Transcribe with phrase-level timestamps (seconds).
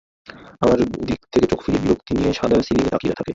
[0.61, 0.77] আমার
[1.07, 3.29] দিক থেকে চোখ ফিরিয়ে বিরক্তি নিয়ে সাদা সিলিংয়ে তাকিয়ে থাকে।